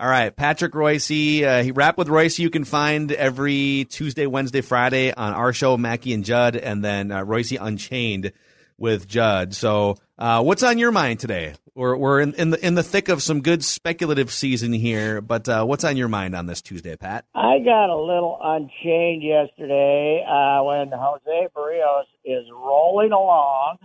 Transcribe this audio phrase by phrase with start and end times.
[0.00, 1.42] All right, Patrick Reusse.
[1.42, 2.38] Uh, he rap with Reusse.
[2.38, 7.10] You can find every Tuesday, Wednesday, Friday on our show, Mackey and Judd, and then
[7.10, 8.30] uh, Reusse Unchained
[8.78, 9.54] with Judd.
[9.54, 11.54] So, uh, what's on your mind today?
[11.74, 15.48] We're we're in, in the in the thick of some good speculative season here, but
[15.48, 17.24] uh, what's on your mind on this Tuesday, Pat?
[17.34, 23.78] I got a little unchained yesterday uh, when Jose Berrios is rolling along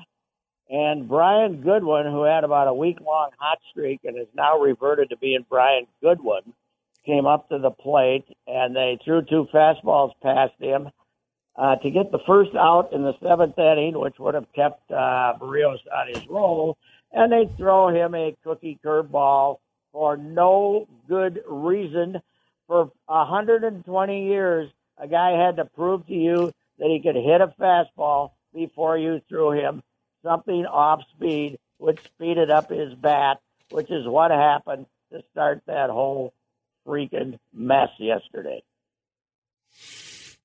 [0.70, 5.10] and Brian Goodwin, who had about a week long hot streak and is now reverted
[5.10, 6.54] to being Brian Goodwin,
[7.06, 10.90] came up to the plate and they threw two fastballs past him
[11.56, 15.34] uh, to get the first out in the seventh inning, which would have kept uh,
[15.40, 16.78] Berrios on his roll.
[17.12, 19.58] And they throw him a cookie curveball
[19.92, 22.20] for no good reason.
[22.68, 27.54] For 120 years, a guy had to prove to you that he could hit a
[27.60, 29.84] fastball before you threw him
[30.24, 35.90] something off speed, which speeded up his bat, which is what happened to start that
[35.90, 36.34] whole
[36.88, 38.64] freaking mess yesterday.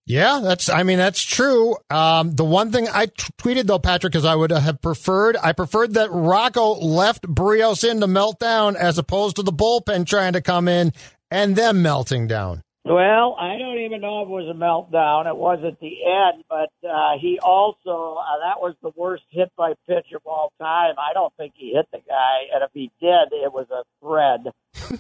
[0.09, 0.71] Yeah, that's.
[0.71, 1.77] I mean, that's true.
[1.91, 5.37] Um, the one thing I t- tweeted though, Patrick, is I would have preferred.
[5.37, 10.07] I preferred that Rocco left Berrios in to melt down as opposed to the bullpen
[10.07, 10.95] trying to come in
[11.31, 12.63] and them melting down.
[12.89, 15.27] Well, I don't even know if it was a meltdown.
[15.27, 19.53] It was at the end, but uh, he also uh, that was the worst hit
[19.57, 20.95] by pitch of all time.
[20.99, 24.53] I don't think he hit the guy, and if he did, it was a thread.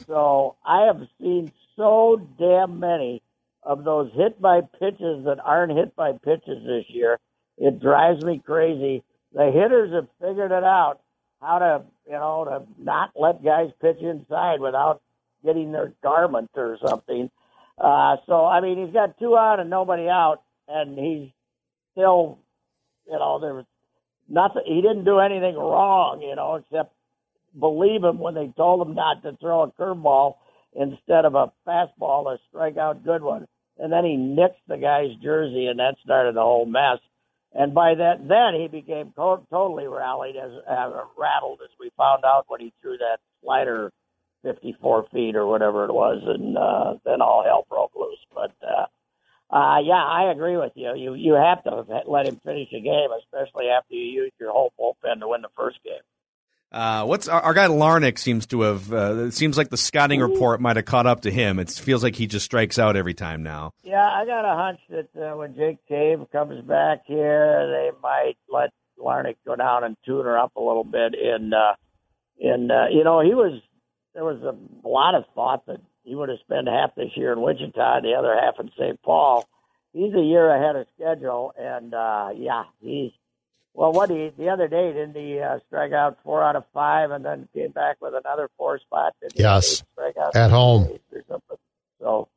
[0.06, 3.22] so I have seen so damn many
[3.62, 7.18] of those hit by pitches that aren't hit by pitches this year.
[7.56, 9.02] It drives me crazy.
[9.32, 11.00] The hitters have figured it out
[11.40, 15.00] how to, you know, to not let guys pitch inside without
[15.44, 17.30] getting their garment or something.
[17.80, 21.30] Uh, so I mean, he's got two out and nobody out, and he's
[21.92, 22.38] still,
[23.06, 23.66] you know, there was
[24.28, 24.62] nothing.
[24.66, 26.94] He didn't do anything wrong, you know, except
[27.58, 30.34] believe him when they told him not to throw a curveball
[30.74, 33.46] instead of a fastball, a strikeout good one,
[33.78, 36.98] and then he nicked the guy's jersey, and that started the whole mess.
[37.54, 42.24] And by that, then he became co- totally rallied as uh, rattled as we found
[42.24, 43.90] out when he threw that slider
[44.54, 48.18] 54 feet or whatever it was, and uh, then all hell broke loose.
[48.34, 50.94] But uh, uh, yeah, I agree with you.
[50.94, 54.72] You you have to let him finish a game, especially after you use your whole
[54.78, 56.02] bullpen to win the first game.
[56.70, 58.92] Uh, what's our, our, guy Larnach seems to have?
[58.92, 61.58] Uh, it seems like the scouting report might have caught up to him.
[61.58, 63.72] It feels like he just strikes out every time now.
[63.82, 68.34] Yeah, I got a hunch that uh, when Jake Cave comes back here, they might
[68.50, 71.14] let Larnach go down and tune her up a little bit.
[71.14, 71.74] In uh,
[72.38, 73.62] in uh, you know, he was
[74.14, 77.40] there was a lot of thought that he would have spent half this year in
[77.40, 79.00] Wichita, and the other half in St.
[79.02, 79.46] Paul.
[79.92, 83.10] He's a year ahead of schedule, and uh, yeah, he's
[83.74, 83.92] well.
[83.92, 87.24] What he the other day didn't he uh, strike out four out of five, and
[87.24, 89.14] then came back with another four spot?
[89.34, 89.82] yes,
[90.34, 91.56] at home or something.
[92.00, 92.28] So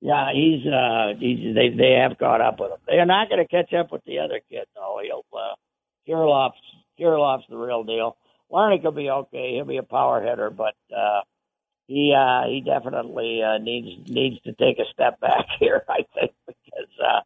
[0.00, 2.78] yeah, he's uh, he's they they have caught up with him.
[2.88, 5.00] They are not going to catch up with the other kid though.
[5.02, 5.54] He'll uh,
[6.08, 6.58] Kirilloff's
[6.98, 8.16] Kirilloff's the real deal.
[8.52, 9.54] Larnach will be okay.
[9.54, 11.20] He'll be a power hitter, but uh,
[11.86, 15.84] he uh, he definitely uh, needs needs to take a step back here.
[15.88, 17.20] I think because uh,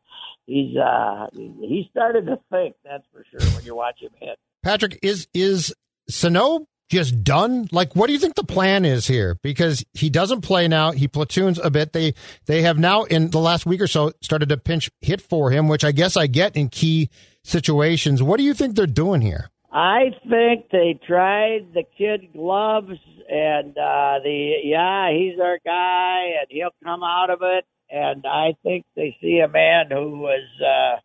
[0.47, 2.77] he's uh, he started to think.
[2.85, 4.39] That's for sure when you watch him hit.
[4.63, 5.75] Patrick is is
[6.09, 7.69] Sano just done?
[7.73, 9.37] Like, what do you think the plan is here?
[9.43, 10.93] Because he doesn't play now.
[10.93, 11.93] He platoons a bit.
[11.93, 12.15] They
[12.47, 15.69] they have now in the last week or so started to pinch hit for him,
[15.69, 17.11] which I guess I get in key
[17.45, 18.23] situations.
[18.23, 19.51] What do you think they're doing here?
[19.77, 22.99] I think they tried the kid gloves
[23.29, 28.55] and uh the yeah, he's our guy and he'll come out of it and I
[28.63, 31.01] think they see a man who was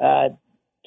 [0.00, 0.28] uh uh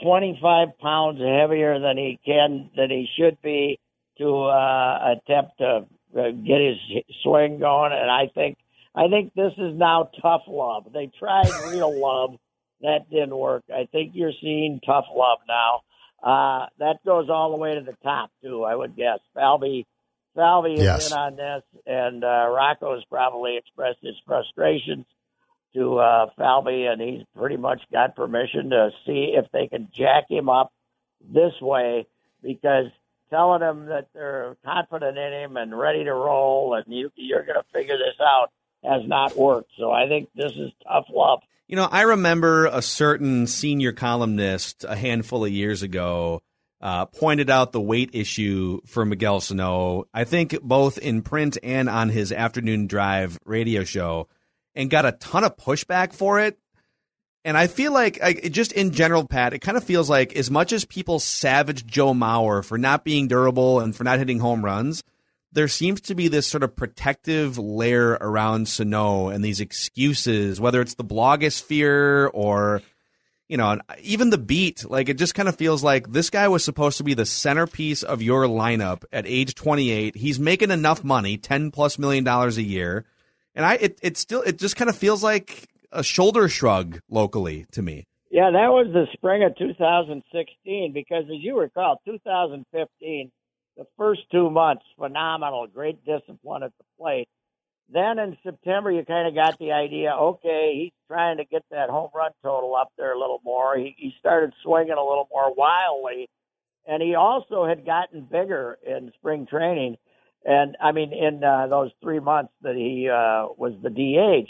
[0.02, 3.80] 25 pounds heavier than he can than he should be
[4.18, 5.86] to uh attempt to
[6.20, 8.58] uh, get his swing going and I think
[8.96, 10.88] I think this is now tough love.
[10.92, 12.40] They tried real love
[12.82, 13.66] that didn't work.
[13.72, 15.82] I think you're seeing tough love now
[16.24, 18.64] uh, that goes all the way to the top too.
[18.64, 19.88] I would guess Falvey,
[20.36, 21.12] Falvey is yes.
[21.12, 25.06] in on this, and uh, Rocco has probably expressed his frustrations
[25.74, 30.26] to uh, Falvey, and he's pretty much got permission to see if they can jack
[30.30, 30.72] him up
[31.22, 32.08] this way
[32.42, 32.86] because
[33.30, 37.60] telling him that they're confident in him and ready to roll, and you, you're going
[37.60, 38.52] to figure this out,
[38.84, 39.72] has not worked.
[39.78, 41.40] So I think this is tough love.
[41.68, 46.42] You know, I remember a certain senior columnist a handful of years ago
[46.82, 51.90] uh, pointed out the weight issue for Miguel Sano, I think both in print and
[51.90, 54.28] on his afternoon drive radio show,
[54.76, 56.58] and got a ton of pushback for it.
[57.46, 60.52] And I feel like, I, just in general, Pat, it kind of feels like as
[60.52, 64.64] much as people savage Joe Mauer for not being durable and for not hitting home
[64.64, 65.04] runs,
[65.52, 70.82] there seems to be this sort of protective layer around Sano and these excuses, whether
[70.82, 72.82] it's the blogosphere or
[73.50, 76.64] you know, even the beat, like it just kind of feels like this guy was
[76.64, 80.16] supposed to be the centerpiece of your lineup at age 28.
[80.16, 83.06] He's making enough money, 10 plus million dollars a year.
[83.56, 87.66] And I, it, it still, it just kind of feels like a shoulder shrug locally
[87.72, 88.06] to me.
[88.30, 93.32] Yeah, that was the spring of 2016 because as you recall, 2015,
[93.80, 97.28] the first two months, phenomenal, great discipline at the plate
[97.92, 100.12] then in September, you kind of got the idea.
[100.12, 103.78] Okay, he's trying to get that home run total up there a little more.
[103.78, 106.30] He, he started swinging a little more wildly,
[106.88, 109.98] and he also had gotten bigger in spring training.
[110.46, 114.50] And I mean, in uh, those three months that he uh, was the DH,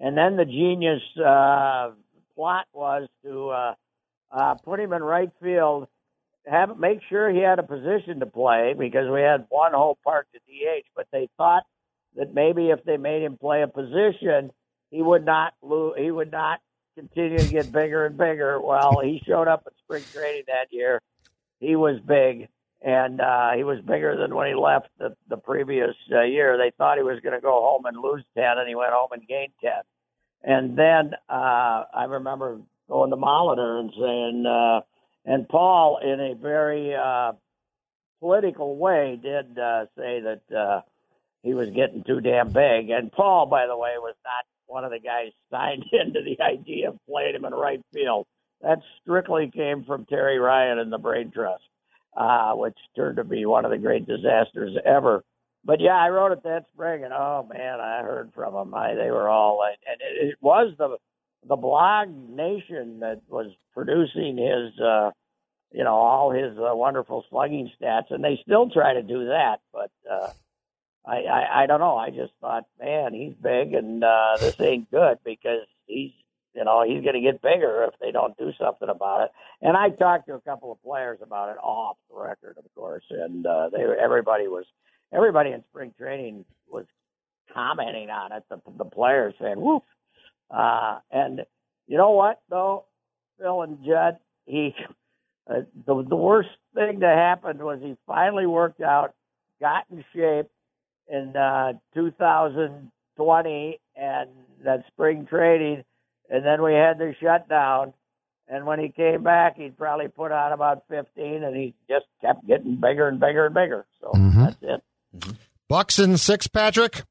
[0.00, 1.90] and then the genius uh,
[2.34, 3.74] plot was to uh,
[4.32, 5.88] uh, put him in right field,
[6.50, 10.26] have make sure he had a position to play because we had one whole park
[10.32, 11.64] to DH, but they thought
[12.16, 14.50] that maybe if they made him play a position,
[14.90, 16.60] he would not lose, he would not
[16.96, 18.60] continue to get bigger and bigger.
[18.60, 21.00] Well, he showed up at spring training that year.
[21.60, 22.48] He was big,
[22.82, 26.56] and uh, he was bigger than when he left the, the previous uh, year.
[26.56, 29.10] They thought he was going to go home and lose ten, and he went home
[29.12, 29.82] and gained ten.
[30.42, 34.80] And then uh, I remember going to Molitor and saying, uh,
[35.28, 37.32] and Paul, in a very uh,
[38.20, 40.42] political way, did uh, say that.
[40.56, 40.80] Uh,
[41.42, 42.90] he was getting too damn big.
[42.90, 46.90] And Paul, by the way, was not one of the guys signed into the idea
[46.90, 48.26] of playing him in right field.
[48.60, 51.62] That strictly came from Terry Ryan and the Brain Trust,
[52.16, 55.24] uh, which turned to be one of the great disasters ever.
[55.64, 58.74] But yeah, I wrote it that spring, and oh man, I heard from them.
[58.74, 60.96] I, they were all, and it, it was the
[61.48, 65.10] the blog nation that was producing his, uh,
[65.72, 69.60] you know, all his uh, wonderful slugging stats, and they still try to do that,
[69.72, 69.90] but.
[70.10, 70.28] uh
[71.06, 71.96] I, I I don't know.
[71.96, 76.12] I just thought, man, he's big, and uh, this ain't good because he's
[76.54, 79.30] you know he's going to get bigger if they don't do something about it.
[79.62, 83.04] And I talked to a couple of players about it off the record, of course,
[83.10, 84.66] and uh, they everybody was
[85.12, 86.84] everybody in spring training was
[87.54, 88.44] commenting on it.
[88.50, 89.82] The the players saying, "Woof,"
[90.50, 91.42] uh, and
[91.86, 92.84] you know what though,
[93.40, 94.74] Phil and Judd, he.
[95.48, 99.14] Uh, the the worst thing that happened was he finally worked out,
[99.60, 100.50] got in shape,
[101.08, 104.30] in uh, 2020 and
[104.64, 105.84] that spring training,
[106.28, 107.94] and then we had the shutdown.
[108.50, 112.46] And when he came back, he'd probably put on about 15, and he just kept
[112.46, 113.86] getting bigger and bigger and bigger.
[114.00, 114.40] So mm-hmm.
[114.40, 114.82] that's it.
[115.16, 115.32] Mm-hmm.
[115.68, 117.02] Bucks and six, Patrick?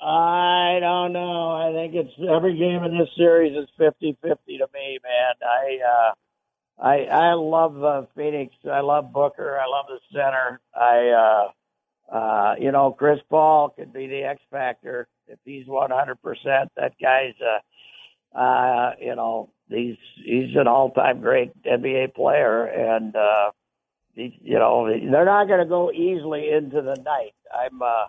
[0.00, 1.52] I don't know.
[1.52, 5.34] I think it's every game in this series is 50 50 to me, man.
[5.42, 6.12] I, uh,
[6.80, 8.54] I, I love uh, Phoenix.
[8.70, 9.58] I love Booker.
[9.58, 10.60] I love the center.
[10.74, 11.50] I,
[12.10, 16.16] uh, uh, you know, Chris Paul could be the X factor if he's 100%.
[16.76, 23.50] That guy's, uh, uh, you know, he's he's an all-time great NBA player, and uh,
[24.14, 27.34] he, you know, they're not going to go easily into the night.
[27.54, 28.06] I'm, uh,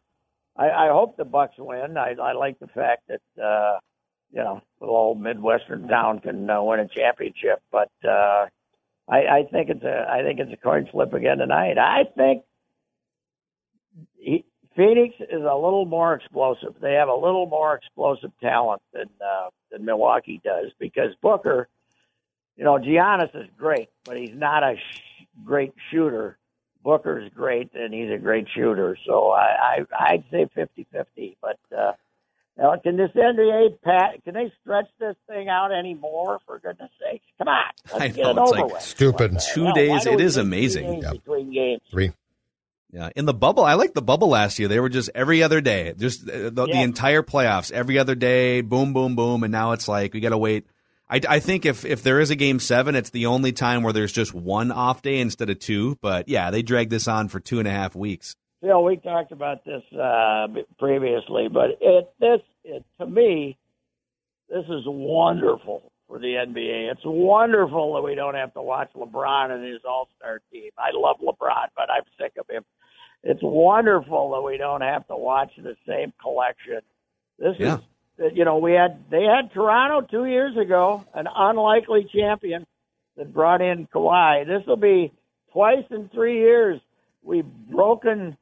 [0.57, 1.98] I, I hope the Bucks win.
[1.98, 3.79] I, I like the fact that, uh,
[4.31, 8.46] you know, the old Midwestern town can uh, win a championship, but uh,
[9.10, 11.77] I, I think it's a I think it's a coin flip again tonight.
[11.77, 12.43] I think
[14.17, 16.75] he, Phoenix is a little more explosive.
[16.81, 21.67] They have a little more explosive talent than uh, than Milwaukee does because Booker,
[22.55, 26.38] you know, Giannis is great, but he's not a sh- great shooter.
[26.84, 28.98] Booker's great, and he's a great shooter.
[29.05, 31.38] So I, I I'd say fifty fifty.
[31.41, 31.93] But uh,
[32.58, 34.24] now, can this NBA pat?
[34.24, 36.39] Can they stretch this thing out anymore?
[36.46, 38.81] For goodness sakes, come on, let's I get know, it it's over like with.
[38.81, 39.38] Stupid.
[39.53, 41.01] Two days, it is amazing.
[41.01, 41.12] Yep.
[41.13, 41.81] Between games.
[41.91, 42.12] Three.
[42.93, 44.67] Yeah, in the bubble, I like the bubble last year.
[44.67, 46.75] They were just every other day, just uh, the, Yeah.
[46.75, 50.29] the entire playoffs, every other day, boom, boom, boom, and now it's like we got
[50.29, 50.67] to wait.
[51.10, 53.93] I, I think if if there is a game seven, it's the only time where
[53.93, 55.98] there's just one off day instead of two.
[56.01, 58.36] But yeah, they dragged this on for two and a half weeks.
[58.62, 63.58] Phil, we talked about this uh, previously, but it this it, to me,
[64.50, 66.91] this is wonderful for the NBA.
[66.91, 70.70] It's wonderful that we don't have to watch LeBron and his All Star team.
[70.77, 72.63] I love LeBron, but I'm sick of him.
[73.24, 76.82] It's wonderful that we don't have to watch the same collection.
[77.39, 77.77] This Yeah.
[78.20, 82.68] is, you know, we had they had Toronto two years ago, an unlikely champion
[83.18, 84.46] that brought in Kawhi.
[84.46, 85.12] This will be
[85.51, 86.80] twice in three years.
[87.24, 88.38] We've broken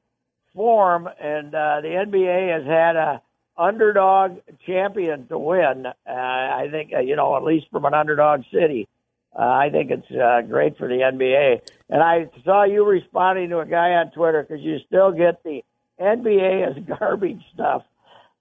[0.60, 3.22] form, and uh, the NBA has had a
[3.58, 5.86] underdog champion to win.
[5.86, 8.89] Uh, I think, uh, you know, at least from an underdog city.
[9.34, 11.62] Uh, I think it's uh, great for the NBA.
[11.89, 15.63] And I saw you responding to a guy on Twitter because you still get the
[15.98, 17.84] NBA is garbage stuff.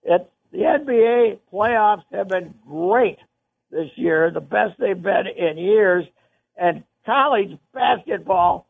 [0.03, 3.19] It's the NBA playoffs have been great
[3.71, 6.05] this year, the best they've been in years,
[6.57, 8.67] and college basketball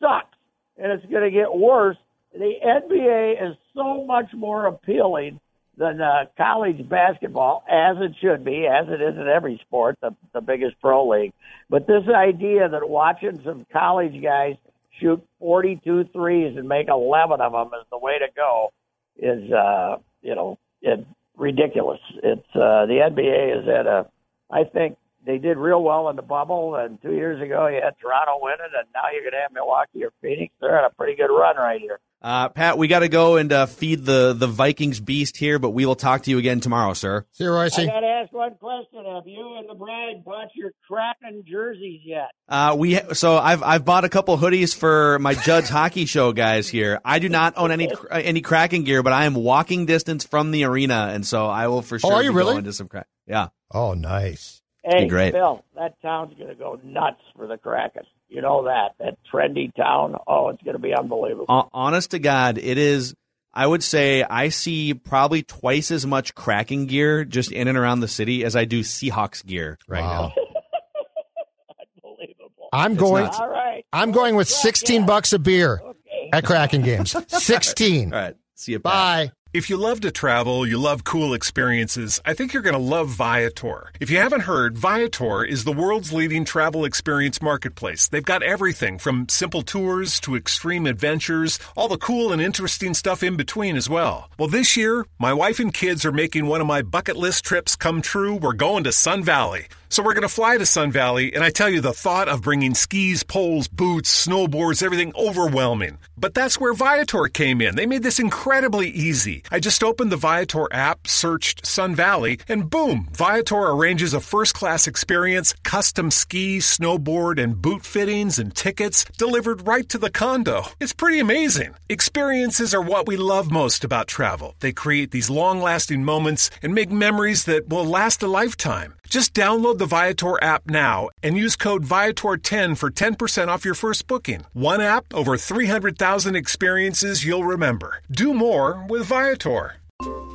[0.00, 0.38] sucks,
[0.78, 1.98] and it's going to get worse.
[2.38, 5.40] The NBA is so much more appealing
[5.76, 10.14] than uh, college basketball, as it should be, as it is in every sport, the,
[10.32, 11.32] the biggest pro league.
[11.68, 14.54] But this idea that watching some college guys
[15.00, 18.72] shoot 42 threes and make 11 of them is the way to go
[19.16, 21.04] is, uh, you know, it,
[21.36, 22.00] ridiculous.
[22.22, 24.06] It's uh, the NBA is at a,
[24.48, 27.94] I think they did real well in the bubble, and two years ago you had
[28.00, 30.52] Toronto win it, and now you're going to have Milwaukee or Phoenix.
[30.60, 32.00] They're on a pretty good run right here.
[32.20, 35.70] Uh, Pat, we got to go and uh, feed the the Vikings beast here, but
[35.70, 37.24] we will talk to you again tomorrow, sir.
[37.30, 37.78] See you, Reusse.
[37.78, 42.00] I got to ask one question: Have you and the bride bought your Kraken jerseys
[42.04, 42.30] yet?
[42.48, 46.68] Uh, we so I've I've bought a couple hoodies for my Judd's hockey show guys
[46.68, 47.00] here.
[47.04, 50.64] I do not own any any Kraken gear, but I am walking distance from the
[50.64, 52.54] arena, and so I will for sure Oh, are you be really?
[52.54, 53.06] going to some crack.
[53.28, 54.60] Yeah, Oh, nice.
[54.88, 55.32] Hey, great.
[55.32, 58.04] Bill, that town's going to go nuts for the Kraken.
[58.28, 60.16] You know that that trendy town.
[60.26, 61.46] Oh, it's going to be unbelievable.
[61.48, 63.14] Hon- honest to God, it is.
[63.54, 68.00] I would say I see probably twice as much Kraken gear just in and around
[68.00, 70.32] the city as I do Seahawks gear right Wow.
[70.36, 70.42] now.
[72.04, 72.68] unbelievable.
[72.72, 73.24] I'm It's going.
[73.24, 73.38] nuts.
[73.40, 73.84] All right.
[73.92, 74.62] I'm going with Kraken.
[74.62, 76.30] 16 bucks a beer Okay.
[76.32, 77.16] at Kraken games.
[77.28, 78.12] 16.
[78.12, 78.78] All right, see you.
[78.80, 78.92] Pat.
[78.92, 79.32] Bye.
[79.54, 83.08] If you love to travel, you love cool experiences, I think you're going to love
[83.08, 83.90] Viator.
[83.98, 88.08] If you haven't heard, Viator is the world's leading travel experience marketplace.
[88.08, 93.22] They've got everything from simple tours to extreme adventures, all the cool and interesting stuff
[93.22, 94.28] in between as well.
[94.38, 97.74] Well, this year, my wife and kids are making one of my bucket list trips
[97.74, 98.34] come true.
[98.34, 99.68] We're going to Sun Valley.
[99.90, 102.42] So we're going to fly to Sun Valley, and I tell you, the thought of
[102.42, 105.98] bringing skis, poles, boots, snowboards, everything overwhelming.
[106.14, 107.74] But that's where Viator came in.
[107.74, 109.44] They made this incredibly easy.
[109.50, 114.52] I just opened the Viator app, searched Sun Valley, and boom, Viator arranges a first
[114.52, 120.64] class experience, custom ski, snowboard, and boot fittings and tickets delivered right to the condo.
[120.80, 121.74] It's pretty amazing.
[121.88, 124.54] Experiences are what we love most about travel.
[124.60, 128.97] They create these long lasting moments and make memories that will last a lifetime.
[129.08, 134.06] Just download the Viator app now and use code Viator10 for 10% off your first
[134.06, 134.46] booking.
[134.52, 138.02] One app, over 300,000 experiences you'll remember.
[138.10, 139.76] Do more with Viator.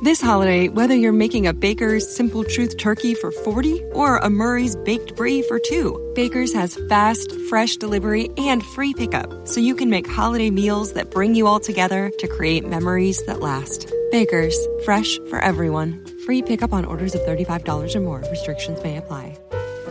[0.02, 4.76] This holiday, whether you're making a Baker's Simple Truth turkey for 40 or a Murray's
[4.76, 9.88] Baked Brie for 2, Baker's has fast, fresh delivery and free pickup, so you can
[9.88, 13.90] make holiday meals that bring you all together to create memories that last.
[14.10, 16.04] Baker's, fresh for everyone.
[16.24, 18.24] Free pickup on orders of $35 or more.
[18.30, 19.36] Restrictions may apply.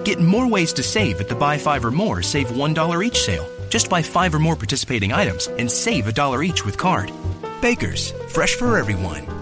[0.03, 3.47] Get more ways to save at the Buy Five or More Save $1 each sale.
[3.69, 7.11] Just buy five or more participating items and save a dollar each with card.
[7.59, 9.32] Baker's, fresh for everyone.